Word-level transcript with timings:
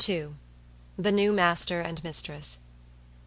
The 0.97 1.11
New 1.11 1.31
Master 1.31 1.79
And 1.79 2.03
Mistress. 2.03 2.57